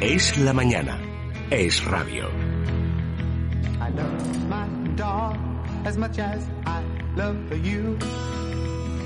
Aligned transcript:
Es 0.00 0.38
la 0.38 0.54
mañana. 0.54 0.98
Es 1.50 1.84
radio. 1.84 2.28
I 3.80 3.90
love 3.94 4.48
my 4.48 4.66
dog 4.96 5.36
as 5.84 5.98
much 5.98 6.18
as 6.18 6.42
I 6.64 6.82
love 7.16 7.36
you. 7.62 7.98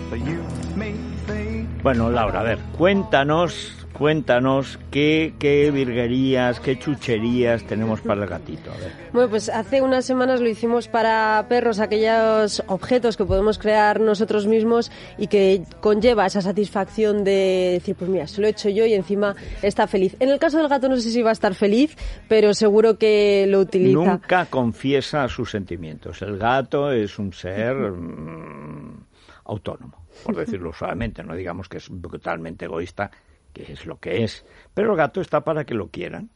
But 0.09 0.21
you 0.21 0.45
may 0.77 0.95
think 1.27 1.83
Bueno, 1.83 2.11
Laura, 2.11 2.41
a 2.41 2.43
ver, 2.45 2.59
cuéntanos, 2.79 3.84
cuéntanos 3.95 4.79
qué, 4.91 5.35
qué 5.39 5.71
virguerías, 5.71 6.61
qué 6.61 6.79
chucherías 6.79 7.65
tenemos 7.65 8.01
para 8.01 8.25
el 8.25 8.29
gatito. 8.29 8.71
A 8.71 8.77
ver. 8.77 8.93
Bueno, 9.13 9.31
pues 9.31 9.49
hace 9.49 9.81
unas 9.81 10.05
semanas 10.05 10.41
lo 10.41 10.49
hicimos 10.49 10.89
para 10.89 11.47
perros, 11.49 11.79
aquellos 11.79 12.63
objetos 12.67 13.17
que 13.17 13.25
podemos 13.25 13.59
crear 13.59 14.01
nosotros 14.01 14.47
mismos 14.47 14.91
y 15.17 15.29
que 15.29 15.63
conlleva 15.81 16.27
esa 16.27 16.43
satisfacción 16.43 17.25
de 17.25 17.71
decir, 17.75 17.95
pues 17.97 18.11
mira, 18.11 18.27
se 18.27 18.41
lo 18.41 18.49
he 18.49 18.51
hecho 18.51 18.69
yo 18.69 18.85
y 18.85 18.95
encima 18.95 19.37
está 19.63 19.87
feliz. 19.87 20.17
En 20.19 20.29
el 20.29 20.39
caso 20.39 20.59
del 20.59 20.69
gato 20.69 20.89
no 20.89 20.97
sé 20.97 21.11
si 21.11 21.23
va 21.23 21.31
a 21.31 21.33
estar 21.33 21.55
feliz, 21.55 21.97
pero 22.29 22.53
seguro 22.53 22.99
que 22.99 23.47
lo 23.49 23.61
utiliza. 23.61 23.99
Nunca 23.99 24.47
confiesa 24.47 25.29
sus 25.29 25.51
sentimientos. 25.51 26.21
El 26.23 26.37
gato 26.37 26.91
es 26.91 27.19
un 27.19 27.33
ser 27.33 27.77
mm, 27.77 29.05
autónomo, 29.45 30.07
por 30.25 30.35
decirlo 30.35 30.73
suavemente. 30.73 31.23
No 31.23 31.35
digamos 31.35 31.69
que 31.69 31.77
es 31.79 31.89
brutalmente 31.89 32.65
egoísta, 32.65 33.11
que 33.55 33.73
es 33.73 33.87
lo 33.87 33.99
que 33.99 34.25
es. 34.25 34.45
Pero 34.75 34.91
el 34.91 34.99
gato 34.99 35.23
está 35.23 35.43
para 35.43 35.65
que 35.65 35.75
lo 35.75 35.89
quieran. 35.89 36.29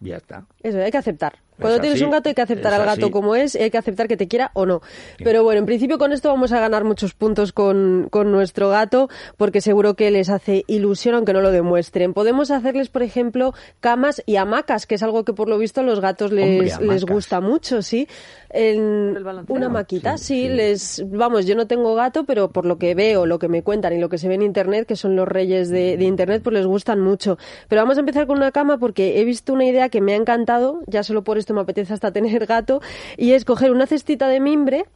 Ya 0.00 0.16
está. 0.16 0.46
Eso, 0.62 0.80
hay 0.80 0.90
que 0.90 0.98
aceptar. 0.98 1.38
Cuando 1.58 1.76
Es 1.76 1.80
tienes 1.82 1.96
así, 1.98 2.04
un 2.04 2.10
gato 2.10 2.28
hay 2.28 2.34
que 2.34 2.42
aceptar 2.42 2.72
al 2.74 2.84
gato 2.84 3.06
así. 3.06 3.10
como 3.10 3.34
es 3.36 3.54
y 3.54 3.58
hay 3.58 3.70
que 3.70 3.78
aceptar 3.78 4.08
que 4.08 4.16
te 4.16 4.28
quiera 4.28 4.50
o 4.54 4.66
no. 4.66 4.80
Pero 5.18 5.42
bueno, 5.42 5.58
en 5.60 5.66
principio 5.66 5.98
con 5.98 6.12
esto 6.12 6.28
vamos 6.28 6.52
a 6.52 6.60
ganar 6.60 6.84
muchos 6.84 7.14
puntos 7.14 7.52
con, 7.52 8.08
con 8.10 8.30
nuestro 8.32 8.68
gato 8.70 9.08
porque 9.36 9.60
seguro 9.60 9.94
que 9.94 10.10
les 10.10 10.28
hace 10.30 10.64
ilusión 10.66 11.14
aunque 11.14 11.32
no 11.32 11.40
lo 11.40 11.50
demuestren. 11.50 12.14
Podemos 12.14 12.50
hacerles, 12.50 12.88
por 12.88 13.02
ejemplo, 13.02 13.54
camas 13.80 14.22
y 14.26 14.36
hamacas, 14.36 14.86
que 14.86 14.94
es 14.94 15.02
algo 15.02 15.24
que 15.24 15.32
por 15.32 15.48
lo 15.48 15.58
visto 15.58 15.80
a 15.80 15.84
los 15.84 16.00
gatos 16.00 16.32
les, 16.32 16.74
Hombre, 16.76 16.94
les 16.94 17.04
gusta 17.04 17.40
mucho, 17.40 17.82
¿sí? 17.82 18.08
En 18.50 19.16
una 19.48 19.68
maquita, 19.68 20.16
Sí, 20.16 20.24
sí, 20.24 20.42
sí. 20.42 20.48
les, 20.48 21.04
vamos, 21.10 21.44
yo 21.46 21.54
no 21.54 21.66
tengo 21.66 21.94
gato, 21.94 22.24
pero 22.24 22.50
por 22.50 22.64
lo 22.64 22.78
que 22.78 22.94
veo, 22.94 23.26
lo 23.26 23.38
que 23.38 23.48
me 23.48 23.62
cuentan 23.62 23.92
y 23.92 23.98
lo 23.98 24.08
que 24.08 24.16
se 24.18 24.28
ve 24.28 24.34
en 24.34 24.42
internet, 24.42 24.86
que 24.86 24.96
son 24.96 25.16
los 25.16 25.28
reyes 25.28 25.68
de, 25.68 25.96
de 25.96 26.04
internet, 26.04 26.42
pues 26.42 26.54
les 26.54 26.66
gustan 26.66 27.00
mucho. 27.00 27.36
Pero 27.68 27.82
vamos 27.82 27.96
a 27.98 28.00
empezar 28.00 28.26
con 28.26 28.38
una 28.38 28.50
cama 28.52 28.78
porque 28.78 29.20
he 29.20 29.24
visto 29.24 29.52
una 29.52 29.64
idea 29.66 29.88
que 29.90 30.00
me 30.00 30.12
ha 30.14 30.16
encantado, 30.16 30.80
ya 30.86 31.02
solo 31.02 31.22
por 31.24 31.36
esto 31.38 31.47
me 31.54 31.60
apetece 31.60 31.92
hasta 31.94 32.12
tener 32.12 32.46
gato, 32.46 32.80
y 33.16 33.32
es 33.32 33.44
coger 33.44 33.70
una 33.70 33.86
cestita 33.86 34.28
de 34.28 34.40
mimbre, 34.40 34.86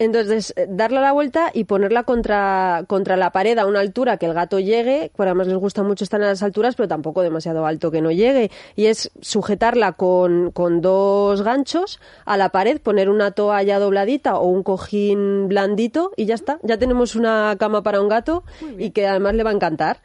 entonces, 0.00 0.54
eh, 0.56 0.66
darle 0.68 1.00
la 1.00 1.12
vuelta 1.12 1.50
y 1.52 1.64
ponerla 1.64 2.04
contra, 2.04 2.84
contra 2.86 3.16
la 3.16 3.32
pared 3.32 3.58
a 3.58 3.66
una 3.66 3.80
altura 3.80 4.16
que 4.16 4.26
el 4.26 4.32
gato 4.32 4.60
llegue, 4.60 5.10
por 5.16 5.26
además 5.26 5.48
les 5.48 5.56
gusta 5.56 5.82
mucho 5.82 6.04
estar 6.04 6.20
en 6.20 6.28
las 6.28 6.42
alturas, 6.42 6.76
pero 6.76 6.86
tampoco 6.88 7.22
demasiado 7.22 7.66
alto 7.66 7.90
que 7.90 8.00
no 8.00 8.12
llegue. 8.12 8.50
Y 8.76 8.86
es 8.86 9.10
sujetarla 9.20 9.92
con, 9.92 10.52
con 10.52 10.80
dos 10.80 11.42
ganchos 11.42 12.00
a 12.24 12.36
la 12.36 12.50
pared, 12.50 12.80
poner 12.80 13.10
una 13.10 13.32
toalla 13.32 13.80
dobladita 13.80 14.36
o 14.38 14.46
un 14.46 14.62
cojín 14.62 15.48
blandito 15.48 16.12
y 16.16 16.26
ya 16.26 16.36
está. 16.36 16.60
Ya 16.62 16.78
tenemos 16.78 17.16
una 17.16 17.56
cama 17.58 17.82
para 17.82 18.00
un 18.00 18.08
gato 18.08 18.44
y 18.78 18.90
que 18.90 19.04
además 19.08 19.34
le 19.34 19.42
va 19.42 19.50
a 19.50 19.54
encantar. 19.54 20.00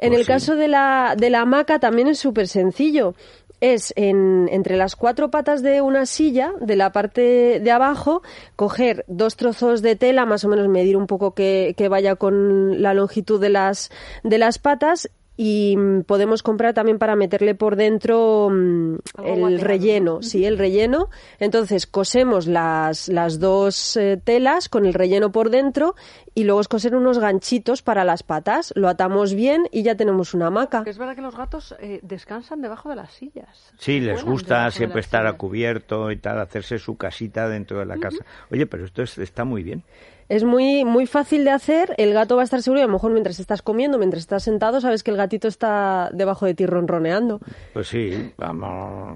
En 0.00 0.10
Pues 0.10 0.20
el 0.20 0.26
sí. 0.26 0.32
caso 0.32 0.56
de 0.56 0.68
la, 0.68 1.14
de 1.18 1.28
la 1.30 1.40
hamaca 1.40 1.80
también 1.80 2.06
es 2.08 2.18
súper 2.18 2.46
sencillo. 2.46 3.14
Es 3.60 3.92
en, 3.96 4.48
entre 4.50 4.76
las 4.76 4.96
cuatro 4.96 5.30
patas 5.30 5.62
de 5.62 5.80
una 5.80 6.06
silla, 6.06 6.52
de 6.60 6.76
la 6.76 6.92
parte 6.92 7.60
de 7.60 7.70
abajo, 7.70 8.22
coger 8.56 9.04
dos 9.08 9.36
trozos 9.36 9.82
de 9.82 9.96
tela, 9.96 10.26
más 10.26 10.44
o 10.44 10.48
menos 10.48 10.68
medir 10.68 10.96
un 10.96 11.06
poco 11.06 11.34
que, 11.34 11.74
que 11.76 11.88
vaya 11.88 12.16
con 12.16 12.80
la 12.80 12.94
longitud 12.94 13.40
de 13.40 13.48
las, 13.48 13.90
de 14.22 14.38
las 14.38 14.58
patas 14.58 15.10
y 15.40 15.76
mm, 15.76 16.02
podemos 16.02 16.42
comprar 16.42 16.74
también 16.74 16.98
para 16.98 17.14
meterle 17.14 17.54
por 17.54 17.76
dentro 17.76 18.50
mm, 18.50 18.94
el 19.24 19.38
guateado. 19.38 19.64
relleno, 19.64 20.22
sí, 20.22 20.44
el 20.44 20.58
relleno. 20.58 21.08
Entonces 21.38 21.86
cosemos 21.86 22.48
las, 22.48 23.08
las 23.08 23.38
dos 23.38 23.96
eh, 23.96 24.20
telas 24.22 24.68
con 24.68 24.84
el 24.84 24.94
relleno 24.94 25.30
por 25.30 25.50
dentro 25.50 25.94
y 26.38 26.44
luego 26.44 26.60
es 26.60 26.68
coser 26.68 26.94
unos 26.94 27.18
ganchitos 27.18 27.82
para 27.82 28.04
las 28.04 28.22
patas. 28.22 28.72
Lo 28.76 28.88
atamos 28.88 29.34
bien 29.34 29.66
y 29.72 29.82
ya 29.82 29.96
tenemos 29.96 30.34
una 30.34 30.46
hamaca. 30.46 30.84
Es 30.86 30.96
verdad 30.96 31.16
que 31.16 31.22
los 31.22 31.36
gatos 31.36 31.74
eh, 31.80 31.98
descansan 32.02 32.62
debajo 32.62 32.88
de 32.90 32.94
las 32.96 33.10
sillas. 33.12 33.72
Sí, 33.78 33.98
les 33.98 34.22
gusta 34.24 34.70
siempre 34.70 35.00
estar 35.00 35.26
a 35.26 35.32
cubierto 35.32 36.12
y 36.12 36.16
tal, 36.16 36.38
hacerse 36.40 36.78
su 36.78 36.96
casita 36.96 37.48
dentro 37.48 37.80
de 37.80 37.86
la 37.86 37.96
casa. 37.98 38.24
Oye, 38.52 38.66
pero 38.66 38.84
esto 38.84 39.02
es- 39.02 39.18
está 39.18 39.42
muy 39.44 39.64
bien. 39.64 39.82
Es 40.28 40.44
muy, 40.44 40.84
muy 40.84 41.06
fácil 41.06 41.42
de 41.44 41.50
hacer. 41.50 41.94
El 41.96 42.12
gato 42.12 42.36
va 42.36 42.42
a 42.42 42.44
estar 42.44 42.60
seguro 42.62 42.80
y 42.80 42.82
a 42.82 42.86
lo 42.86 42.92
mejor 42.92 43.12
mientras 43.12 43.40
estás 43.40 43.62
comiendo, 43.62 43.96
mientras 43.98 44.20
estás 44.20 44.42
sentado, 44.42 44.80
sabes 44.82 45.02
que 45.02 45.10
el 45.10 45.16
gatito 45.16 45.48
está 45.48 46.10
debajo 46.12 46.44
de 46.44 46.52
ti 46.54 46.66
ronroneando. 46.66 47.40
Pues 47.72 47.88
sí, 47.88 48.32
vamos. 48.36 49.08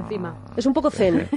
Encima. 0.00 0.34
Es 0.56 0.66
un 0.66 0.72
poco 0.72 0.90
zen. 0.90 1.28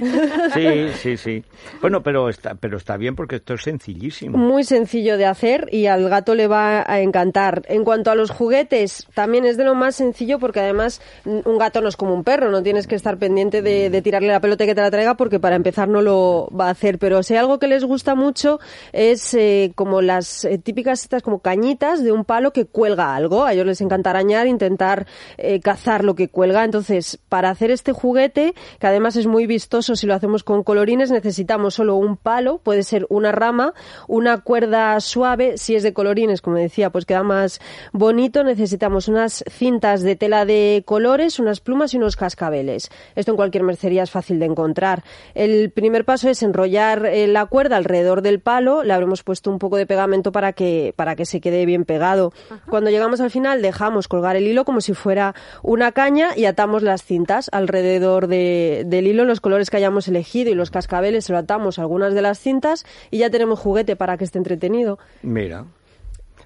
Sí, 0.54 0.88
sí, 0.94 1.16
sí. 1.16 1.44
Bueno, 1.80 2.02
pero 2.02 2.28
está, 2.28 2.54
pero 2.54 2.76
está 2.76 2.96
bien 2.96 3.16
porque 3.16 3.36
esto 3.36 3.54
es 3.54 3.62
sencillísimo. 3.62 4.36
Muy 4.38 4.64
sencillo 4.64 5.16
de 5.16 5.26
hacer 5.26 5.68
y 5.72 5.86
al 5.86 6.08
gato 6.08 6.34
le 6.34 6.46
va 6.46 6.84
a 6.86 7.00
encantar. 7.00 7.62
En 7.68 7.84
cuanto 7.84 8.10
a 8.10 8.14
los 8.14 8.30
juguetes, 8.30 9.06
también 9.14 9.44
es 9.44 9.56
de 9.56 9.64
lo 9.64 9.74
más 9.74 9.96
sencillo 9.96 10.38
porque 10.38 10.60
además 10.60 11.00
un 11.24 11.58
gato 11.58 11.80
no 11.80 11.88
es 11.88 11.96
como 11.96 12.14
un 12.14 12.24
perro, 12.24 12.50
no 12.50 12.62
tienes 12.62 12.86
que 12.86 12.94
estar 12.94 13.18
pendiente 13.18 13.62
de, 13.62 13.90
de 13.90 14.02
tirarle 14.02 14.28
la 14.28 14.40
pelota 14.40 14.66
que 14.66 14.74
te 14.74 14.80
la 14.80 14.90
traiga 14.90 15.16
porque 15.16 15.40
para 15.40 15.56
empezar 15.56 15.88
no 15.88 16.02
lo 16.02 16.48
va 16.58 16.68
a 16.68 16.70
hacer. 16.70 16.98
Pero 16.98 17.22
si 17.22 17.34
hay 17.34 17.40
algo 17.40 17.58
que 17.58 17.66
les 17.66 17.84
gusta 17.84 18.14
mucho 18.14 18.60
es 18.92 19.34
eh, 19.34 19.72
como 19.74 20.00
las 20.00 20.44
eh, 20.44 20.58
típicas 20.58 21.02
estas 21.02 21.22
como 21.22 21.40
cañitas 21.40 22.02
de 22.02 22.12
un 22.12 22.24
palo 22.24 22.52
que 22.52 22.66
cuelga 22.66 23.14
algo. 23.14 23.44
A 23.44 23.52
ellos 23.52 23.66
les 23.66 23.80
encanta 23.80 24.10
arañar, 24.10 24.46
intentar 24.46 25.06
eh, 25.38 25.60
cazar 25.60 26.04
lo 26.04 26.14
que 26.14 26.28
cuelga. 26.28 26.64
Entonces, 26.64 27.18
para 27.28 27.50
hacer 27.50 27.70
este 27.70 27.92
juguete, 27.92 28.53
que 28.78 28.86
además 28.86 29.16
es 29.16 29.26
muy 29.26 29.46
vistoso 29.46 29.96
si 29.96 30.06
lo 30.06 30.14
hacemos 30.14 30.44
con 30.44 30.62
colorines, 30.62 31.10
necesitamos 31.10 31.74
solo 31.74 31.96
un 31.96 32.16
palo, 32.16 32.58
puede 32.58 32.82
ser 32.82 33.06
una 33.08 33.32
rama, 33.32 33.74
una 34.08 34.40
cuerda 34.42 34.98
suave, 35.00 35.58
si 35.58 35.74
es 35.74 35.82
de 35.82 35.92
colorines, 35.92 36.40
como 36.42 36.56
decía, 36.56 36.90
pues 36.90 37.04
queda 37.06 37.22
más 37.22 37.60
bonito. 37.92 38.44
Necesitamos 38.44 39.08
unas 39.08 39.44
cintas 39.50 40.02
de 40.02 40.16
tela 40.16 40.44
de 40.44 40.82
colores, 40.86 41.38
unas 41.38 41.60
plumas 41.60 41.94
y 41.94 41.96
unos 41.96 42.16
cascabeles. 42.16 42.90
Esto 43.14 43.30
en 43.32 43.36
cualquier 43.36 43.62
mercería 43.64 44.02
es 44.02 44.10
fácil 44.10 44.38
de 44.38 44.46
encontrar. 44.46 45.04
El 45.34 45.70
primer 45.70 46.04
paso 46.04 46.28
es 46.28 46.42
enrollar 46.42 47.06
eh, 47.06 47.26
la 47.26 47.46
cuerda 47.46 47.76
alrededor 47.76 48.22
del 48.22 48.40
palo, 48.40 48.82
le 48.82 48.92
habremos 48.92 49.22
puesto 49.22 49.50
un 49.50 49.58
poco 49.58 49.76
de 49.76 49.86
pegamento 49.86 50.32
para 50.32 50.52
que, 50.52 50.92
para 50.96 51.16
que 51.16 51.26
se 51.26 51.40
quede 51.40 51.66
bien 51.66 51.84
pegado. 51.84 52.32
Cuando 52.68 52.90
llegamos 52.90 53.20
al 53.20 53.30
final 53.30 53.62
dejamos 53.62 54.08
colgar 54.08 54.36
el 54.36 54.46
hilo 54.46 54.64
como 54.64 54.80
si 54.80 54.94
fuera 54.94 55.34
una 55.62 55.92
caña 55.92 56.30
y 56.36 56.44
atamos 56.46 56.82
las 56.82 57.02
cintas 57.04 57.48
alrededor 57.52 58.26
de- 58.26 58.43
del 58.86 59.06
hilo, 59.06 59.24
los 59.24 59.40
colores 59.40 59.70
que 59.70 59.76
hayamos 59.76 60.08
elegido 60.08 60.50
y 60.50 60.54
los 60.54 60.70
cascabeles 60.70 61.24
se 61.26 61.32
lo 61.32 61.38
atamos 61.38 61.78
a 61.78 61.82
algunas 61.82 62.14
de 62.14 62.22
las 62.22 62.38
cintas 62.38 62.84
y 63.10 63.18
ya 63.18 63.30
tenemos 63.30 63.58
juguete 63.58 63.96
para 63.96 64.16
que 64.16 64.24
esté 64.24 64.38
entretenido. 64.38 64.98
Mira, 65.22 65.66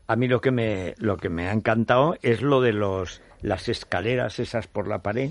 a 0.06 0.16
mí 0.16 0.28
lo 0.28 0.40
que 0.40 0.50
me 0.50 0.94
lo 0.98 1.16
que 1.16 1.28
me 1.28 1.48
ha 1.48 1.52
encantado 1.52 2.16
es 2.22 2.42
lo 2.42 2.60
de 2.60 2.72
los 2.72 3.22
las 3.42 3.68
escaleras 3.68 4.38
esas 4.38 4.66
por 4.66 4.88
la 4.88 4.98
pared. 4.98 5.30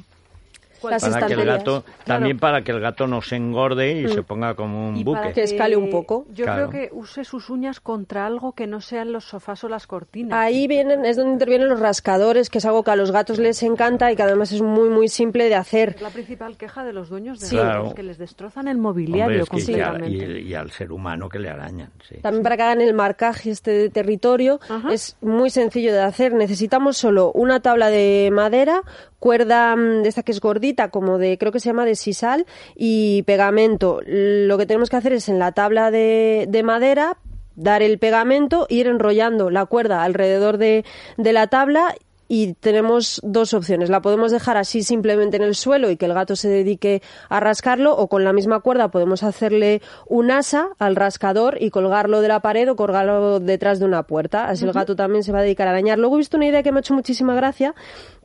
Las 0.83 1.07
para 1.07 1.27
que 1.27 1.33
el 1.33 1.45
gato 1.45 1.83
también 2.05 2.37
para 2.39 2.63
que 2.63 2.71
el 2.71 2.79
gato 2.79 3.07
no 3.07 3.21
se 3.21 3.35
engorde 3.35 3.91
y 4.01 4.07
se 4.09 4.23
ponga 4.23 4.55
como 4.55 4.89
un 4.89 4.97
Y 4.97 5.03
buque. 5.03 5.19
para 5.19 5.33
Que 5.33 5.43
escale 5.43 5.75
un 5.75 5.89
poco. 5.89 6.25
Yo 6.33 6.45
Claro. 6.45 6.69
creo 6.69 6.89
que 6.89 6.95
use 6.95 7.23
sus 7.23 7.49
uñas 7.49 7.79
contra 7.79 8.25
algo 8.25 8.53
que 8.53 8.67
no 8.67 8.81
sean 8.81 9.11
los 9.11 9.25
sofás 9.25 9.63
o 9.63 9.69
las 9.69 9.87
cortinas. 9.87 10.37
Ahí 10.37 10.67
vienen, 10.67 11.05
es 11.05 11.17
donde 11.17 11.33
intervienen 11.33 11.67
los 11.69 11.79
rascadores, 11.79 12.49
que 12.49 12.57
es 12.59 12.65
algo 12.65 12.83
que 12.83 12.91
a 12.91 12.95
los 12.95 13.11
gatos 13.11 13.39
les 13.39 13.61
encanta 13.63 14.11
y 14.11 14.15
que 14.15 14.23
además 14.23 14.51
es 14.51 14.61
muy, 14.61 14.89
muy 14.89 15.07
simple 15.07 15.49
de 15.49 15.55
hacer. 15.55 15.89
Es 15.95 16.01
la 16.01 16.09
principal 16.09 16.57
queja 16.57 16.83
de 16.83 16.93
los 16.93 17.09
dueños 17.09 17.39
de 17.39 17.47
Sí. 17.47 17.55
gatos, 17.55 17.71
Claro. 17.81 17.95
que 17.95 18.03
les 18.03 18.17
destrozan 18.17 18.67
el 18.67 18.77
Hombre, 18.77 18.81
mobiliario 18.89 19.43
es 19.43 19.49
que 19.49 19.57
y, 19.57 19.79
al, 19.81 19.91
completamente. 19.93 20.39
y- 20.41 20.47
y 20.49 20.53
al 20.53 20.71
ser 20.71 20.91
humano 20.91 21.29
que 21.29 21.39
le 21.39 21.49
arañan. 21.49 21.91
sí. 22.07 22.15
También 22.21 22.43
para 22.43 22.57
que 22.57 22.63
hagan 22.63 22.81
el 22.81 22.93
marcaje 22.93 23.49
este 23.51 23.71
de 23.71 23.89
territorio 23.89 24.59
Ajá. 24.69 24.91
es 24.93 25.17
muy 25.21 25.49
sencillo 25.49 25.91
de 25.93 26.01
hacer. 26.01 26.33
Necesitamos 26.33 26.97
solo 26.97 27.31
una 27.33 27.59
tabla 27.59 27.89
de 27.89 28.29
madera, 28.31 28.81
cuerda 29.19 29.75
mm, 29.75 30.03
de 30.03 30.09
esta 30.09 30.23
que 30.23 30.31
es 30.31 30.39
gordita, 30.39 30.89
como 30.89 31.17
de, 31.17 31.37
creo 31.37 31.51
que 31.51 31.59
se 31.59 31.69
llama 31.69 31.85
de 31.85 31.95
sisal, 31.95 32.45
y 32.75 33.23
pegamento. 33.23 33.99
Lo 34.05 34.57
que 34.57 34.65
tenemos 34.65 34.89
que 34.89 34.97
hacer 34.97 35.13
es 35.13 35.29
en 35.29 35.39
la 35.39 35.51
tabla 35.51 35.91
de, 35.91 36.45
de 36.49 36.63
madera 36.63 37.17
dar 37.55 37.81
el 37.81 37.97
pegamento, 37.97 38.67
ir 38.69 38.87
enrollando 38.87 39.49
la 39.49 39.65
cuerda 39.65 40.03
alrededor 40.03 40.57
de, 40.57 40.85
de 41.17 41.33
la 41.33 41.47
tabla 41.47 41.95
y 42.27 42.53
tenemos 42.53 43.21
dos 43.23 43.53
opciones. 43.53 43.89
La 43.89 44.01
podemos 44.01 44.31
dejar 44.31 44.57
así 44.57 44.83
simplemente 44.83 45.37
en 45.37 45.43
el 45.43 45.55
suelo 45.55 45.89
y 45.89 45.97
que 45.97 46.05
el 46.05 46.13
gato 46.13 46.35
se 46.35 46.49
dedique 46.49 47.01
a 47.29 47.39
rascarlo 47.39 47.95
o 47.95 48.07
con 48.07 48.23
la 48.23 48.33
misma 48.33 48.59
cuerda 48.59 48.91
podemos 48.91 49.23
hacerle 49.23 49.81
un 50.07 50.31
asa 50.31 50.69
al 50.79 50.95
rascador 50.95 51.57
y 51.59 51.69
colgarlo 51.69 52.21
de 52.21 52.27
la 52.27 52.41
pared 52.41 52.69
o 52.69 52.75
colgarlo 52.75 53.39
detrás 53.39 53.79
de 53.79 53.85
una 53.85 54.03
puerta. 54.03 54.49
Así 54.49 54.65
el 54.65 54.73
gato 54.73 54.95
también 54.95 55.23
se 55.23 55.31
va 55.31 55.39
a 55.39 55.43
dedicar 55.43 55.67
a 55.67 55.71
arañar. 55.71 55.99
Luego 55.99 56.15
he 56.15 56.19
visto 56.19 56.37
una 56.37 56.47
idea 56.47 56.63
que 56.63 56.71
me 56.71 56.79
ha 56.79 56.81
hecho 56.81 56.93
muchísima 56.93 57.33
gracia 57.33 57.73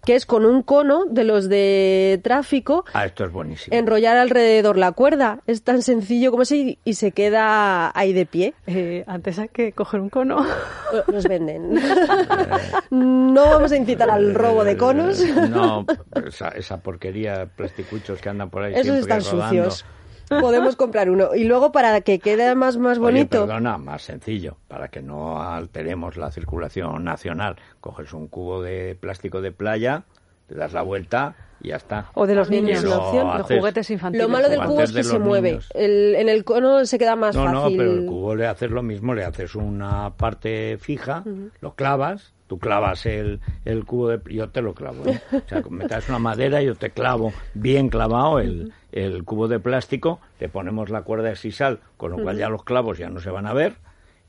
que 0.05 0.15
es 0.17 0.27
con 0.27 0.45
un 0.45 0.63
cono 0.63 1.05
de 1.07 1.25
los 1.25 1.49
de 1.49 2.21
tráfico 2.25 2.85
Ah, 2.93 3.05
esto 3.07 3.25
es 3.25 3.33
buenísimo. 3.33 3.77
enrollar 3.77 4.17
alrededor 4.17 4.77
la 4.77 4.93
cuerda. 4.93 5.41
Es 5.47 5.63
tan 5.63 5.83
sencillo 5.83 6.31
como 6.31 6.43
ese 6.43 6.79
y 6.85 6.95
se 6.95 7.13
queda 7.13 7.97
ahí 7.97 8.13
de 8.13 8.27
pie. 8.27 8.55
Eh, 8.67 9.05
antes 9.07 9.39
hay 9.39 9.49
que 9.49 9.73
coger 9.73 10.01
un 10.01 10.09
cono. 10.11 10.45
Nos 11.07 11.25
venden. 11.29 11.81
No 12.91 13.45
vamos 13.51 13.73
a 13.73 13.77
incitar 13.77 14.11
al 14.11 14.35
robo 14.35 14.65
de 14.65 14.77
conos. 14.77 15.21
No, 15.51 15.87
esa, 16.27 16.49
esa 16.49 16.79
porquería, 16.79 17.47
plasticuchos 17.57 18.21
que 18.21 18.29
andan 18.29 18.51
por 18.51 18.63
ahí. 18.65 18.73
Esos 18.75 18.85
siempre 18.85 19.17
están 19.17 19.33
rodando. 19.39 19.71
sucios. 19.71 19.85
Podemos 20.41 20.77
comprar 20.77 21.11
uno. 21.11 21.35
Y 21.35 21.45
luego 21.45 21.73
para 21.73 22.01
que 22.01 22.19
quede 22.19 22.55
más, 22.55 22.77
más 22.77 22.99
Oye, 22.99 23.05
bonito. 23.07 23.47
perdona, 23.47 23.79
más 23.79 24.03
sencillo, 24.03 24.57
para 24.69 24.89
que 24.89 25.03
no 25.03 25.43
alteremos 25.43 26.17
la 26.17 26.31
circulación 26.31 27.05
nacional. 27.05 27.57
Coges 27.81 28.13
un 28.13 28.29
cubo 28.29 28.63
de 28.63 28.97
plástico 28.99 29.41
de 29.41 29.53
playa, 29.53 30.05
te 30.47 30.55
das 30.55 30.73
la 30.73 30.83
vuelta 30.83 31.35
y 31.61 31.69
ya 31.69 31.77
está. 31.77 32.07
O 32.15 32.27
de 32.27 32.35
los 32.35 32.51
niños, 32.51 32.85
opción. 32.85 33.29
haces- 33.29 33.59
juguetes 33.59 33.91
infantiles. 33.91 34.27
Lo 34.27 34.33
malo 34.33 34.49
del 34.49 34.61
cubo 34.63 34.81
es 34.83 34.93
de 34.93 35.01
que 35.01 35.05
se 35.05 35.19
los 35.19 35.23
mueve. 35.27 35.61
El- 35.75 36.15
en 36.17 36.29
el 36.29 36.45
cono 36.45 36.85
se 36.85 36.99
queda 36.99 37.15
más 37.17 37.37
No, 37.37 37.49
no, 37.49 37.63
fácil. 37.63 37.77
pero 37.79 37.93
el 37.93 38.07
cubo 38.07 38.35
le 38.35 38.47
haces 38.47 38.71
lo 38.71 38.83
mismo, 38.83 39.15
le 39.15 39.25
haces 39.25 39.55
una 39.55 40.11
parte 40.17 40.77
fija, 40.79 41.23
lo 41.61 41.75
clavas, 41.75 42.33
tú 42.53 42.59
clavas 42.59 43.07
el, 43.07 43.41
el 43.65 43.87
cubo 43.87 44.09
de... 44.09 44.21
Yo 44.31 44.51
te 44.51 44.61
lo 44.61 44.75
clavo, 44.75 45.07
¿eh? 45.07 45.23
O 45.33 45.49
sea, 45.49 45.63
me 45.71 45.87
una 45.87 46.19
madera, 46.19 46.61
yo 46.61 46.75
te 46.75 46.91
clavo 46.91 47.33
bien 47.55 47.89
clavado 47.89 48.41
el, 48.41 48.75
el 48.93 49.25
cubo 49.25 49.49
de 49.49 49.59
plástico, 49.59 50.21
le 50.39 50.51
ponemos 50.51 50.91
la 50.91 51.01
cuerda 51.01 51.31
de 51.31 51.37
sisal, 51.37 51.81
con 51.97 52.11
lo 52.11 52.19
cual 52.23 52.37
ya 52.37 52.51
los 52.51 52.63
clavos 52.63 52.99
ya 52.99 53.09
no 53.09 53.21
se 53.21 53.31
van 53.31 53.47
a 53.47 53.55
ver, 53.55 53.77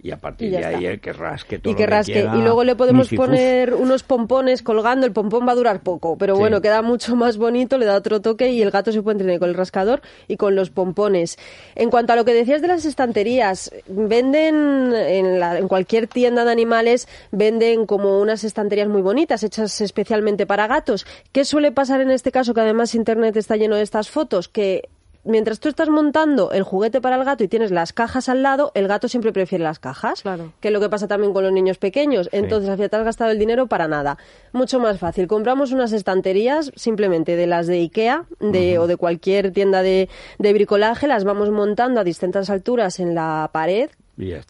y 0.04 0.12
a 0.12 0.18
partir 0.18 0.50
Y 0.50 0.52
de 0.52 0.66
ahí 0.66 0.86
el 0.86 1.00
que 1.00 1.14
rasque 1.14 1.58
todo 1.60 1.72
y 1.72 1.76
que 1.78 1.84
lo 1.86 1.90
rasque. 1.92 2.12
quiera, 2.14 2.36
y 2.36 2.42
luego 2.42 2.64
le 2.66 2.76
podemos 2.76 3.08
poner 3.10 3.74
unos 3.74 4.04
pompones 4.04 4.62
colgando. 4.62 5.06
El 5.08 5.14
pompón 5.14 5.48
va 5.48 5.54
a 5.54 5.56
durar 5.56 5.80
poco, 5.82 6.18
pero 6.18 6.36
Sí. 6.36 6.40
bueno, 6.42 6.62
queda 6.62 6.82
mucho 6.82 7.16
más 7.16 7.38
bonito, 7.38 7.78
le 7.78 7.86
da 7.86 7.96
otro 7.96 8.20
toque 8.22 8.50
y 8.52 8.62
el 8.62 8.70
gato 8.70 8.92
se 8.92 9.02
puede 9.02 9.14
entretener 9.16 9.40
con 9.40 9.48
el 9.50 9.56
rascador 9.56 10.02
y 10.28 10.36
con 10.36 10.56
los 10.56 10.70
pompones. 10.72 11.38
En 11.76 11.90
cuanto 11.90 12.12
a 12.14 12.16
lo 12.18 12.26
que 12.26 12.34
decías 12.34 12.62
de 12.62 12.68
las 12.68 12.84
estanterías, 12.84 13.72
venden 13.88 14.94
en, 14.94 15.40
la- 15.40 15.58
en 15.58 15.68
cualquier 15.70 16.08
tienda 16.08 16.44
de 16.46 16.52
animales, 16.52 17.08
venden 17.32 17.86
como 17.86 18.20
unas 18.20 18.44
estanterías 18.44 18.90
muy 18.90 19.02
bonitas, 19.02 19.42
hechas 19.44 19.80
especialmente 19.80 20.46
para 20.46 20.68
gatos. 20.68 21.06
¿Qué 21.32 21.46
suele 21.46 21.72
pasar 21.72 22.02
en 22.02 22.12
este 22.12 22.32
caso? 22.32 22.54
Que 22.54 22.60
además 22.62 22.94
Internet 22.94 23.38
está 23.38 23.56
lleno 23.56 23.78
de 23.78 23.84
estas 23.84 24.10
fotos, 24.10 24.50
que 24.50 24.90
mientras 25.24 25.60
tú 25.60 25.70
estás 25.70 25.90
montando 25.90 26.52
el 26.52 26.64
juguete 26.64 27.02
para 27.02 27.16
el 27.16 27.24
gato 27.24 27.44
y 27.44 27.48
tienes 27.48 27.72
las 27.72 27.94
cajas 27.94 28.30
al 28.30 28.44
lado, 28.44 28.72
el 28.76 28.88
gato 28.88 29.08
siempre 29.08 29.32
prefiere 29.32 29.64
las 29.64 29.80
cajas. 29.80 30.22
Claro. 30.22 30.54
Que 30.60 30.70
es 30.70 30.74
lo 30.74 30.80
que 30.80 30.90
pasa 30.90 31.08
también 31.08 31.34
con 31.34 31.44
los 31.44 31.52
niños 31.52 31.78
pequeños. 31.78 32.30
Entonces, 32.32 32.70
al 32.70 32.76
final 32.76 32.90
te 32.90 32.96
has 32.98 33.06
gastado 33.06 33.32
el 33.32 33.40
dinero 33.40 33.68
para 33.68 33.88
nada. 33.88 34.18
Mucho 34.52 34.80
más 34.80 35.00
fácil. 35.00 35.28
Compramos 35.28 35.72
unas 35.72 35.94
estanterías 35.94 36.72
simplemente 36.76 37.36
de 37.36 37.48
las 37.48 37.68
de 37.68 37.80
Ikea 37.80 38.26
de, 38.40 38.78
o 38.80 38.88
de 38.88 38.98
cualquier 38.98 39.52
tienda 39.52 39.82
de, 39.82 40.10
de 40.40 40.54
bricolaje, 40.54 41.08
las 41.08 41.24
vamos 41.24 41.50
montando 41.50 42.00
a 42.00 42.04
distintas 42.04 42.50
alturas 42.50 43.00
en 43.00 43.16
la 43.16 43.50
pared, 43.52 43.90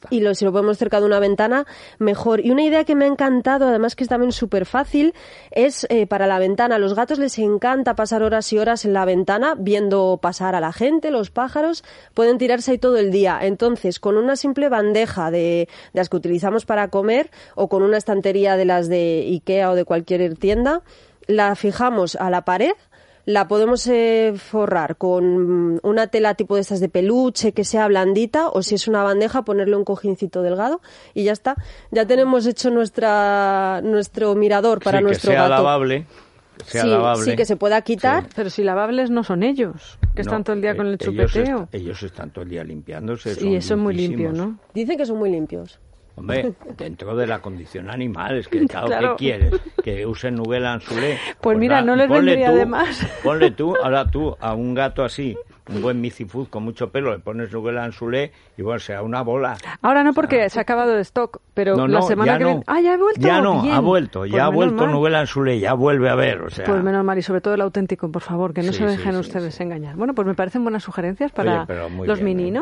Y 0.10 0.20
lo, 0.20 0.36
si 0.36 0.44
lo 0.44 0.52
ponemos 0.52 0.78
cerca 0.78 1.00
de 1.00 1.06
una 1.06 1.20
ventana, 1.20 1.66
mejor. 1.98 2.46
Y 2.46 2.52
una 2.52 2.64
idea 2.64 2.84
que 2.84 2.96
me 2.96 3.06
ha 3.06 3.08
encantado, 3.08 3.68
además 3.68 3.96
que 3.96 4.04
es 4.04 4.10
también 4.10 4.34
súper 4.34 4.66
fácil, 4.66 5.14
es 5.52 5.88
eh, 5.90 6.06
para 6.06 6.28
la 6.28 6.38
ventana. 6.38 6.76
A 6.76 6.80
los 6.80 6.96
gatos 6.96 7.18
les 7.18 7.40
encanta 7.40 7.96
pasar 7.96 8.24
horas 8.24 8.52
y 8.52 8.58
horas 8.58 8.84
en 8.84 8.94
la 8.94 9.06
ventana 9.06 9.56
viendo 9.58 10.20
pasar 10.22 10.56
a 10.56 10.60
la 10.60 10.74
gente, 10.74 11.12
los 11.12 11.30
pájaros, 11.30 11.84
pueden 12.14 12.38
tirarse 12.38 12.72
ahí 12.72 12.78
todo 12.78 12.98
el 12.98 13.12
día. 13.12 13.40
Entonces, 13.42 14.00
con 14.00 14.18
una 14.18 14.36
simple 14.36 14.68
bandeja 14.68 15.32
de, 15.32 15.40
de 15.94 16.00
las 16.00 16.10
que 16.10 16.18
utilizamos 16.18 16.66
para 16.66 16.90
comer 16.90 17.32
o 17.56 17.70
con 17.70 17.84
una 17.84 17.98
estantería 17.98 18.58
de 18.58 18.66
las 18.66 18.90
de 18.90 19.26
Ikea 19.30 19.72
o 19.72 19.76
de 19.76 19.86
cualquier 19.86 20.36
tienda, 20.36 20.82
la 21.28 21.56
fijamos 21.56 22.16
a 22.16 22.30
la 22.30 22.44
pared 22.44 22.74
la 23.26 23.48
podemos 23.48 23.88
eh, 23.88 24.34
forrar 24.36 24.98
con 24.98 25.80
una 25.82 26.08
tela 26.08 26.34
tipo 26.36 26.56
de 26.56 26.62
estas 26.62 26.80
de 26.82 26.90
peluche 26.90 27.54
que 27.54 27.64
sea 27.64 27.88
blandita 27.88 28.50
o 28.50 28.62
si 28.64 28.76
es 28.76 28.88
una 28.88 29.02
bandeja 29.04 29.44
ponerle 29.44 29.76
un 29.78 29.86
cojincito 29.86 30.42
delgado 30.42 30.82
y 31.14 31.24
ya 31.24 31.32
está. 31.32 31.56
Ya 31.92 32.06
tenemos 32.06 32.46
hecho 32.46 32.70
nuestra 32.70 33.80
nuestro 33.84 34.36
mirador 34.36 34.82
para 34.84 34.98
Sí, 35.00 35.04
nuestro 35.06 35.30
que 35.32 35.36
sea 35.38 35.48
gato. 35.48 35.64
lavable, 35.64 36.06
que 36.58 36.66
sea 36.66 36.82
sí, 36.84 36.90
lavable. 36.90 37.24
sí, 37.32 37.36
que 37.38 37.46
se 37.46 37.56
pueda 37.56 37.82
quitar. 37.82 38.24
Sí. 38.24 38.30
Pero 38.36 38.50
si 38.50 38.64
lavables 38.64 39.10
no 39.10 39.24
son 39.24 39.44
ellos, 39.44 39.98
que 40.16 40.22
están 40.22 40.44
todo 40.44 40.56
el 40.56 40.62
día 40.62 40.76
con 40.76 40.88
eh, 40.88 40.90
el 40.90 40.96
ellos 41.02 41.32
chupeteo. 41.32 41.64
est- 41.64 41.76
Ellos, 41.76 42.04
están 42.04 42.30
todo 42.32 42.44
el 42.44 42.50
día 42.50 42.64
limpiándose. 42.64 43.32
y 43.32 43.36
son 43.36 43.48
eso 43.56 43.74
es 43.76 43.80
muy 43.80 43.94
limpio. 43.96 44.34
¿no? 44.34 44.60
Dicen 44.74 44.98
que 44.98 45.06
son 45.06 45.18
muy 45.18 45.30
limpios. 45.32 45.80
Hombre, 46.16 46.54
dentro 46.78 47.16
de 47.16 47.26
la 47.26 47.40
condición 47.40 47.90
animal, 47.90 48.38
es 48.38 48.48
que 48.48 48.66
claro, 48.68 48.88
Claro. 48.88 49.16
¿qué 49.16 49.26
quieres? 49.38 49.62
Que 49.84 50.06
usen 50.06 50.36
Nubel 50.36 50.66
Anzulé. 50.66 51.18
Pues 51.42 51.58
mira, 51.58 51.82
na- 51.82 51.88
no 51.88 51.96
les 51.96 52.10
vendría 52.10 52.52
tú- 52.52 52.58
de 52.58 52.66
más. 52.68 53.06
Ponle 53.24 53.52
tú, 53.52 53.76
ahora 53.82 54.06
tú, 54.06 54.36
a 54.40 54.54
un 54.54 54.74
gato 54.76 55.04
así, 55.04 55.36
un 55.70 55.82
buen 55.82 56.00
micifuz 56.02 56.50
con 56.50 56.64
mucho 56.64 56.92
pelo, 56.92 57.12
le 57.12 57.20
pones 57.20 57.52
Nubel 57.52 57.78
Anzulé 57.80 58.32
y 58.58 58.62
bueno, 58.62 58.80
sea 58.80 59.02
una 59.02 59.24
bola. 59.24 59.58
Ahora 59.82 60.04
no 60.04 60.14
porque 60.14 60.50
se 60.52 60.60
ha 60.60 60.62
acabado 60.62 60.92
de 60.92 61.02
stock, 61.02 61.40
pero 61.56 61.76
no, 61.76 61.88
la 61.88 62.02
semana 62.04 62.38
que 62.38 62.44
no. 62.44 62.50
viene... 62.50 62.64
Ah, 62.68 62.80
ya 62.80 62.94
ha 62.94 62.98
vuelto. 62.98 63.22
Ya 63.22 63.42
no, 63.42 63.62
Bien. 63.64 63.74
ha 63.76 63.80
vuelto, 63.80 64.20
Pues 64.20 64.32
ya 64.32 64.46
ha 64.46 64.50
vuelto 64.50 64.84
mal. 64.84 64.92
Nubel 64.92 65.16
Anzulé, 65.16 65.60
ya 65.60 65.74
vuelve 65.74 66.10
a 66.10 66.16
ver, 66.16 66.42
o 66.44 66.50
sea... 66.52 66.66
Pues 66.66 66.84
menos 66.84 67.04
mal, 67.04 67.18
y 67.18 67.22
sobre 67.24 67.42
todo 67.42 67.56
el 67.56 67.62
auténtico, 67.62 68.12
por 68.12 68.22
favor, 68.22 68.54
que 68.54 68.62
no 68.62 68.72
Sí, 68.72 68.78
se 68.80 68.86
dejen 68.86 69.14
sí, 69.14 69.20
ustedes 69.20 69.56
sí. 69.56 69.64
engañar. 69.64 69.96
Bueno, 69.96 70.14
pues 70.14 70.28
me 70.28 70.36
parecen 70.36 70.62
buenas 70.64 70.84
sugerencias 70.84 71.32
para 71.32 71.64
Oye, 71.64 72.06
los 72.08 72.20
bien, 72.20 72.56
¿eh? 72.56 72.62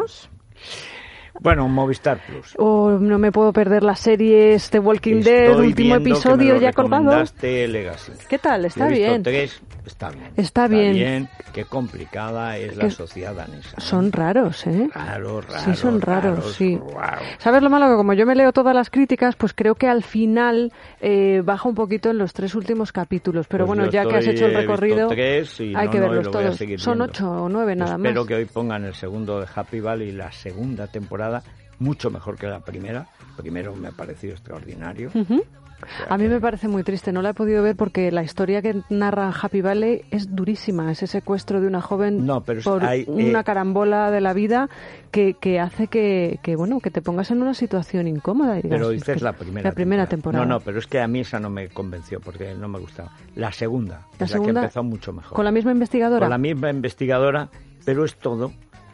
Bueno, 1.41 1.67
Movistar 1.67 2.19
Plus. 2.27 2.53
O 2.59 2.91
no 2.99 3.17
me 3.17 3.31
puedo 3.31 3.51
perder 3.51 3.81
las 3.81 3.99
series 3.99 4.69
de 4.69 4.77
Walking 4.77 5.21
Dead, 5.21 5.49
Estoy 5.49 5.67
último 5.67 5.87
viendo 5.95 6.03
que 6.03 6.09
episodio 6.11 6.57
ya 6.57 6.71
colgado. 6.71 7.23
Legacy. 7.41 8.11
¿Qué 8.29 8.37
tal? 8.37 8.65
Está 8.65 8.87
bien. 8.87 9.23
tres, 9.23 9.59
está 9.85 10.11
bien. 10.11 10.29
Está 10.37 10.67
bien. 10.67 11.29
Qué 11.51 11.65
complicada 11.65 12.57
es 12.57 12.77
la 12.77 12.91
sociedad 12.91 13.33
danesa. 13.35 13.71
¿no? 13.75 13.83
Son 13.83 14.11
raros, 14.11 14.65
¿eh? 14.67 14.87
Raros, 14.93 15.45
raros. 15.47 15.63
Sí, 15.63 15.75
son 15.75 15.99
raros, 15.99 16.53
sí. 16.53 16.75
guau. 16.75 17.19
¿Sabes 17.39 17.63
lo 17.63 17.69
malo? 17.71 17.89
Que 17.89 17.95
como 17.95 18.13
yo 18.13 18.25
me 18.27 18.35
leo 18.35 18.53
todas 18.53 18.75
las 18.75 18.89
críticas, 18.91 19.35
pues 19.35 19.53
creo 19.53 19.73
que 19.75 19.87
al 19.87 20.03
final 20.03 20.71
eh, 21.01 21.41
baja 21.43 21.67
un 21.67 21.75
poquito 21.75 22.11
en 22.11 22.19
los 22.19 22.33
tres 22.33 22.53
últimos 22.53 22.91
capítulos. 22.91 23.47
Pero 23.47 23.65
Pues 23.65 23.77
bueno, 23.79 23.91
ya 23.91 24.05
que 24.05 24.15
has 24.15 24.27
estoy- 24.27 24.35
hecho 24.35 24.45
el 24.45 24.53
recorrido, 24.53 25.07
tres 25.07 25.59
y 25.59 25.73
hay 25.75 25.85
no, 25.87 25.91
que 25.91 25.97
y 25.97 26.01
verlos 26.01 26.31
todos. 26.31 26.59
Son 26.77 27.01
ocho 27.01 27.29
o 27.31 27.49
nueve 27.49 27.75
nada 27.75 27.95
Espero 27.95 28.21
más. 28.21 28.27
que 28.27 28.35
hoy 28.35 28.45
pongan 28.45 28.85
el 28.85 28.93
segundo 28.93 29.39
de 29.41 29.47
Happy 29.53 29.79
Valley, 29.79 30.11
la 30.11 30.31
segunda 30.31 30.85
temporada, 30.87 31.30
mucho 31.79 32.09
mejor 32.11 32.37
que 32.37 32.47
la 32.47 32.59
primera. 32.59 33.07
Primero 33.37 33.75
me 33.75 33.87
ha 33.87 33.91
parecido 33.91 34.33
extraordinario. 34.33 35.09
Ujú. 35.15 35.41
O 35.83 35.87
sea 35.97 36.05
A 36.13 36.17
mí 36.19 36.25
que- 36.25 36.29
me 36.29 36.39
parece 36.39 36.67
muy 36.67 36.83
triste, 36.83 37.11
no 37.11 37.23
la 37.23 37.31
he 37.31 37.33
podido 37.33 37.63
ver 37.63 37.75
porque 37.75 38.11
la 38.11 38.21
historia 38.21 38.61
que 38.61 38.83
narra 38.91 39.31
Happy 39.41 39.61
Valley 39.61 40.03
es 40.11 40.35
durísima, 40.35 40.91
ese 40.91 41.07
secuestro 41.07 41.59
de 41.59 41.65
una 41.65 41.81
joven 41.81 42.23
No, 42.23 42.41
pero 42.41 42.61
por 42.61 42.83
hay, 42.85 43.03
una 43.07 43.39
eh, 43.39 43.43
carambola 43.43 44.11
de 44.11 44.21
la 44.21 44.33
vida 44.33 44.69
que, 45.09 45.33
que 45.33 45.59
hace 45.59 45.87
que, 45.87 46.39
que, 46.43 46.55
bueno, 46.55 46.81
que 46.81 46.91
te 46.91 47.01
pongas 47.01 47.31
en 47.31 47.41
una 47.41 47.55
situación 47.55 48.07
incómoda. 48.07 48.59
y 48.59 48.61
digas, 48.61 48.77
Pero 48.77 48.91
"Es 48.91 48.99
dices 48.99 49.23
la 49.23 49.33
primera 49.33 49.69
La 49.69 49.73
primera 49.73 50.05
temporada. 50.05 50.45
No, 50.45 50.53
no, 50.53 50.59
pero 50.59 50.77
es 50.77 50.85
que 50.85 50.99
a 50.99 51.07
mí 51.07 51.21
esa 51.21 51.39
no 51.39 51.49
me 51.49 51.69
convenció 51.69 52.19
porque 52.19 52.53
no 52.53 52.67
me 52.67 52.77
gustaba. 52.77 53.13
La 53.35 53.51
segunda, 53.51 54.05
La 54.19 54.27
segunda, 54.27 54.53
la 54.53 54.59
que 54.59 54.65
empezó 54.65 54.83
mucho 54.83 55.13
mejor. 55.13 55.35
Con 55.35 55.45
la 55.45 55.51
misma 55.51 55.71
investigadora. 55.71 56.19
Con 56.19 56.29
la 56.29 56.37
misma 56.37 56.69
investigadora, 56.69 57.49
pero 57.85 58.05
es 58.05 58.15
todo. 58.17 58.51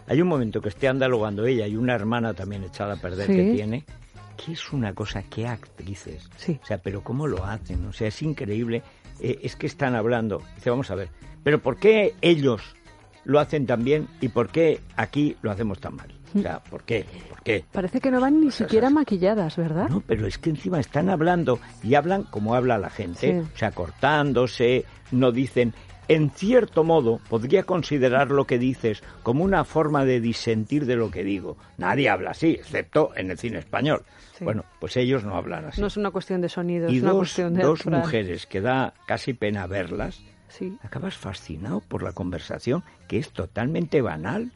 Hay 0.07 0.21
un 0.21 0.27
momento 0.27 0.61
que 0.61 0.69
esté 0.69 0.87
andalogando 0.87 1.45
ella 1.45 1.67
y 1.67 1.75
una 1.75 1.93
hermana 1.93 2.33
también 2.33 2.63
echada 2.63 2.93
a 2.93 2.97
perder 2.97 3.27
Sí. 3.27 3.35
que 3.35 3.51
tiene, 3.53 3.85
que 4.37 4.53
es 4.53 4.71
una 4.71 4.93
cosa 4.93 5.23
que 5.23 5.47
actrices. 5.47 6.29
Sí. 6.37 6.59
O 6.61 6.65
sea, 6.65 6.77
pero 6.77 7.01
cómo 7.03 7.27
lo 7.27 7.45
hacen, 7.45 7.85
o 7.85 7.93
sea, 7.93 8.07
es 8.07 8.21
increíble. 8.21 8.83
Eh, 9.19 9.39
es 9.43 9.55
que 9.55 9.67
están 9.67 9.95
hablando. 9.95 10.41
Dice, 10.55 10.69
vamos 10.69 10.89
a 10.91 10.95
ver, 10.95 11.09
pero 11.43 11.59
¿por 11.61 11.77
qué 11.77 12.13
ellos 12.21 12.61
lo 13.25 13.39
hacen 13.39 13.65
tan 13.65 13.83
bien 13.83 14.07
y 14.21 14.29
por 14.29 14.49
qué 14.49 14.79
aquí 14.95 15.35
lo 15.41 15.51
hacemos 15.51 15.79
tan 15.79 15.95
mal? 15.95 16.13
O 16.35 16.41
sea, 16.41 16.59
¿por 16.59 16.83
qué? 16.83 17.05
¿Por 17.29 17.41
qué? 17.41 17.63
Parece 17.71 17.99
que 18.01 18.11
no 18.11 18.19
van 18.21 18.39
ni 18.41 18.51
siquiera 18.51 18.89
maquilladas, 18.89 19.55
¿verdad? 19.57 19.89
No, 19.89 20.01
pero 20.01 20.27
es 20.27 20.37
que 20.37 20.49
encima 20.49 20.79
están 20.79 21.09
hablando 21.09 21.59
y 21.83 21.95
hablan 21.95 22.23
como 22.23 22.53
habla 22.53 22.77
la 22.77 22.89
gente, 22.89 23.41
Sí. 23.43 23.49
o 23.53 23.57
sea, 23.57 23.71
cortándose, 23.71 24.85
no 25.11 25.31
dicen. 25.31 25.73
En 26.09 26.29
cierto 26.29 26.83
modo, 26.83 27.19
podría 27.29 27.63
considerar 27.63 28.31
lo 28.31 28.45
que 28.45 28.57
dices 28.57 29.03
como 29.23 29.43
una 29.43 29.65
forma 29.65 30.05
de 30.05 30.21
disentir 30.21 30.85
de 30.85 30.95
lo 30.95 31.11
que 31.11 31.23
digo. 31.23 31.57
Nadie 31.77 32.09
habla 32.09 32.31
así, 32.31 32.51
excepto 32.51 33.11
en 33.15 33.29
el 33.31 33.37
cine 33.37 33.59
español. 33.59 34.03
Sí. 34.37 34.45
Bueno, 34.45 34.63
pues 34.79 34.95
ellos 34.97 35.23
no 35.25 35.35
hablan 35.35 35.65
así. 35.65 35.81
No 35.81 35.87
es 35.87 35.97
una 35.97 36.11
cuestión 36.11 36.39
de 36.41 36.49
sonido, 36.49 36.89
y 36.89 36.97
es 36.97 37.03
una 37.03 37.11
cuestión 37.13 37.53
de 37.53 37.63
dos 37.63 37.85
mujeres 37.85 38.45
que 38.45 38.61
da 38.61 38.93
casi 39.05 39.33
pena 39.33 39.67
verlas, 39.67 40.21
Sí. 40.47 40.77
acabas 40.81 41.17
fascinado 41.17 41.81
por 41.81 42.03
la 42.03 42.13
conversación, 42.13 42.83
que 43.09 43.17
es 43.17 43.31
totalmente 43.31 44.01
banal. 44.01 44.51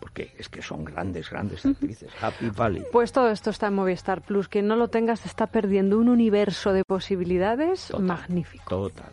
Porque 0.00 0.32
es 0.38 0.48
que 0.48 0.62
son 0.62 0.84
grandes, 0.84 1.28
grandes 1.30 1.64
actrices. 1.66 2.10
Happy 2.22 2.48
Valley. 2.48 2.82
Pues 2.90 3.12
todo 3.12 3.30
esto 3.30 3.50
está 3.50 3.66
en 3.66 3.74
Movistar 3.74 4.22
Plus. 4.22 4.48
Quien 4.48 4.66
no 4.66 4.74
lo 4.74 4.88
tenga 4.88 5.14
se 5.14 5.28
está 5.28 5.46
perdiendo 5.48 5.98
un 5.98 6.08
universo 6.08 6.72
de 6.72 6.84
posibilidades 6.84 7.88
Total, 7.88 8.06
magnífico. 8.06 8.64
Total. 8.88 9.12